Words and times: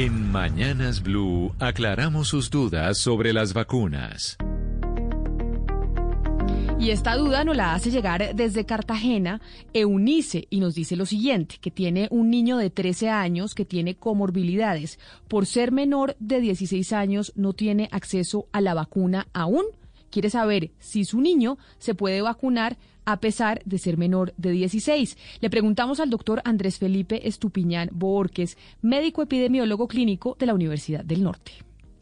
En 0.00 0.30
Mañanas 0.30 1.02
Blue 1.02 1.52
aclaramos 1.58 2.28
sus 2.28 2.50
dudas 2.50 2.98
sobre 2.98 3.32
las 3.32 3.52
vacunas. 3.52 4.36
Y 6.78 6.90
esta 6.90 7.16
duda 7.16 7.42
nos 7.42 7.56
la 7.56 7.74
hace 7.74 7.90
llegar 7.90 8.36
desde 8.36 8.64
Cartagena 8.64 9.40
Eunice 9.72 10.46
y 10.50 10.60
nos 10.60 10.76
dice 10.76 10.94
lo 10.94 11.04
siguiente, 11.04 11.56
que 11.60 11.72
tiene 11.72 12.06
un 12.12 12.30
niño 12.30 12.58
de 12.58 12.70
13 12.70 13.08
años 13.08 13.56
que 13.56 13.64
tiene 13.64 13.96
comorbilidades. 13.96 15.00
Por 15.26 15.46
ser 15.46 15.72
menor 15.72 16.14
de 16.20 16.42
16 16.42 16.92
años 16.92 17.32
no 17.34 17.52
tiene 17.52 17.88
acceso 17.90 18.46
a 18.52 18.60
la 18.60 18.74
vacuna 18.74 19.26
aún. 19.32 19.64
Quiere 20.10 20.30
saber 20.30 20.70
si 20.78 21.04
su 21.04 21.20
niño 21.20 21.58
se 21.78 21.94
puede 21.94 22.22
vacunar 22.22 22.78
a 23.04 23.20
pesar 23.20 23.62
de 23.64 23.78
ser 23.78 23.96
menor 23.96 24.34
de 24.36 24.50
16. 24.50 25.16
Le 25.40 25.48
preguntamos 25.50 25.98
al 25.98 26.10
doctor 26.10 26.42
Andrés 26.44 26.78
Felipe 26.78 27.26
Estupiñán 27.26 27.88
Borques, 27.92 28.58
médico 28.82 29.22
epidemiólogo 29.22 29.88
clínico 29.88 30.36
de 30.38 30.46
la 30.46 30.54
Universidad 30.54 31.04
del 31.04 31.22
Norte. 31.22 31.52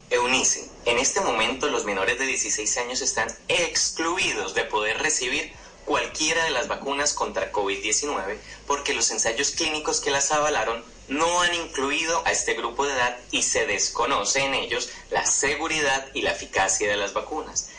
Eunice, 0.09 0.69
en 0.85 0.97
este 0.97 1.21
momento 1.21 1.67
los 1.67 1.85
menores 1.85 2.17
de 2.19 2.25
16 2.25 2.77
años 2.77 3.01
están 3.01 3.27
excluidos 3.47 4.53
de 4.53 4.63
poder 4.63 4.97
recibir 4.97 5.51
cualquiera 5.85 6.43
de 6.43 6.51
las 6.51 6.67
vacunas 6.67 7.13
contra 7.13 7.51
COVID-19 7.51 8.37
porque 8.67 8.93
los 8.93 9.09
ensayos 9.11 9.51
clínicos 9.51 10.01
que 10.01 10.11
las 10.11 10.31
avalaron 10.31 10.83
no 11.07 11.41
han 11.41 11.53
incluido 11.55 12.21
a 12.25 12.31
este 12.31 12.53
grupo 12.53 12.85
de 12.85 12.93
edad 12.93 13.17
y 13.31 13.43
se 13.43 13.65
desconoce 13.65 14.43
en 14.43 14.53
ellos 14.53 14.89
la 15.09 15.25
seguridad 15.25 16.07
y 16.13 16.21
la 16.21 16.31
eficacia 16.31 16.89
de 16.89 16.97
las 16.97 17.13
vacunas. 17.13 17.69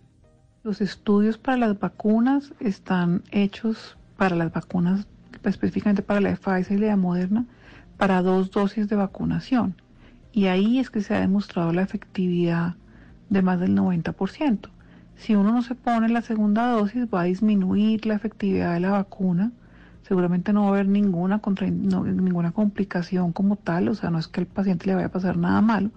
Los 0.63 0.79
estudios 0.79 1.37
para 1.37 1.57
las 1.57 1.77
vacunas 1.77 2.53
están 2.61 3.23
hechos 3.29 3.97
para 4.15 4.37
las 4.37 4.53
vacunas, 4.53 5.05
específicamente 5.43 6.01
para 6.01 6.21
la 6.21 6.29
de 6.29 6.37
Pfizer 6.37 6.77
y 6.77 6.79
la 6.79 6.87
de 6.87 6.95
Moderna, 6.95 7.45
para 7.97 8.21
dos 8.21 8.51
dosis 8.51 8.87
de 8.87 8.95
vacunación. 8.95 9.75
Y 10.31 10.45
ahí 10.45 10.79
es 10.79 10.89
que 10.89 11.01
se 11.01 11.13
ha 11.13 11.19
demostrado 11.19 11.73
la 11.73 11.81
efectividad 11.81 12.75
de 13.29 13.41
más 13.41 13.59
del 13.59 13.75
90%. 13.75 14.69
Si 15.21 15.35
uno 15.35 15.51
no 15.51 15.61
se 15.61 15.75
pone 15.75 16.09
la 16.09 16.23
segunda 16.23 16.65
dosis, 16.65 17.05
va 17.05 17.21
a 17.21 17.25
disminuir 17.25 18.07
la 18.07 18.15
efectividad 18.15 18.73
de 18.73 18.79
la 18.79 18.89
vacuna. 18.89 19.51
Seguramente 20.01 20.51
no 20.51 20.61
va 20.61 20.67
a 20.69 20.71
haber 20.71 20.87
ninguna, 20.87 21.37
contra, 21.37 21.67
ninguna 21.69 22.51
complicación 22.51 23.31
como 23.31 23.55
tal, 23.55 23.87
o 23.89 23.93
sea, 23.93 24.09
no 24.09 24.17
es 24.17 24.27
que 24.27 24.39
al 24.39 24.47
paciente 24.47 24.87
le 24.87 24.95
vaya 24.95 25.07
a 25.07 25.11
pasar 25.11 25.37
nada 25.37 25.61
malo, 25.61 25.91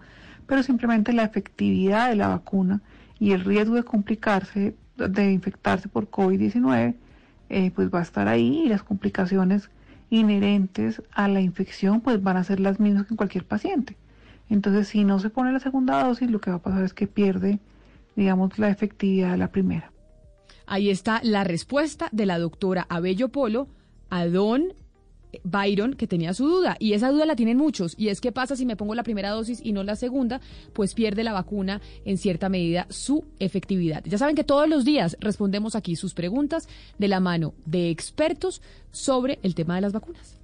pero 0.46 0.62
simplemente 0.62 1.14
la 1.14 1.24
efectividad 1.24 2.10
de 2.10 2.16
la 2.16 2.28
vacuna 2.28 2.82
y 3.18 3.32
el 3.32 3.42
riesgo 3.44 3.76
de 3.76 3.84
complicarse, 3.84 4.76
de 4.98 5.32
infectarse 5.32 5.88
por 5.88 6.10
COVID-19, 6.10 6.94
eh, 7.48 7.70
pues 7.74 7.88
va 7.92 8.00
a 8.00 8.02
estar 8.02 8.28
ahí 8.28 8.64
y 8.66 8.68
las 8.68 8.82
complicaciones 8.82 9.70
inherentes 10.10 11.02
a 11.12 11.28
la 11.28 11.40
infección 11.40 12.02
pues 12.02 12.22
van 12.22 12.36
a 12.36 12.44
ser 12.44 12.60
las 12.60 12.78
mismas 12.78 13.06
que 13.06 13.14
en 13.14 13.16
cualquier 13.16 13.46
paciente. 13.46 13.96
Entonces, 14.50 14.86
si 14.88 15.04
no 15.04 15.18
se 15.18 15.30
pone 15.30 15.50
la 15.50 15.60
segunda 15.60 16.04
dosis, 16.04 16.30
lo 16.30 16.42
que 16.42 16.50
va 16.50 16.56
a 16.56 16.62
pasar 16.62 16.84
es 16.84 16.92
que 16.92 17.06
pierde 17.06 17.58
digamos, 18.16 18.58
la 18.58 18.70
efectividad 18.70 19.32
de 19.32 19.38
la 19.38 19.50
primera. 19.50 19.92
Ahí 20.66 20.90
está 20.90 21.20
la 21.22 21.44
respuesta 21.44 22.08
de 22.12 22.26
la 22.26 22.38
doctora 22.38 22.86
Abello 22.88 23.28
Polo 23.28 23.68
a 24.10 24.26
don 24.26 24.72
Byron, 25.42 25.94
que 25.94 26.06
tenía 26.06 26.32
su 26.32 26.46
duda, 26.46 26.76
y 26.78 26.92
esa 26.92 27.10
duda 27.10 27.26
la 27.26 27.36
tienen 27.36 27.56
muchos, 27.56 27.94
y 27.98 28.08
es 28.08 28.20
qué 28.20 28.32
pasa 28.32 28.54
si 28.54 28.66
me 28.66 28.76
pongo 28.76 28.94
la 28.94 29.02
primera 29.02 29.30
dosis 29.30 29.60
y 29.62 29.72
no 29.72 29.82
la 29.82 29.96
segunda, 29.96 30.40
pues 30.72 30.94
pierde 30.94 31.24
la 31.24 31.32
vacuna 31.32 31.80
en 32.04 32.18
cierta 32.18 32.48
medida 32.48 32.86
su 32.90 33.24
efectividad. 33.40 34.04
Ya 34.04 34.18
saben 34.18 34.36
que 34.36 34.44
todos 34.44 34.68
los 34.68 34.84
días 34.84 35.16
respondemos 35.20 35.74
aquí 35.74 35.96
sus 35.96 36.14
preguntas 36.14 36.68
de 36.98 37.08
la 37.08 37.20
mano 37.20 37.54
de 37.66 37.90
expertos 37.90 38.62
sobre 38.92 39.38
el 39.42 39.54
tema 39.54 39.74
de 39.74 39.80
las 39.80 39.92
vacunas. 39.92 40.38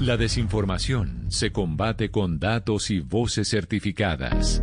La 0.00 0.16
desinformación 0.16 1.26
se 1.28 1.52
combate 1.52 2.10
con 2.10 2.38
datos 2.38 2.90
y 2.90 3.00
voces 3.00 3.48
certificadas. 3.48 4.62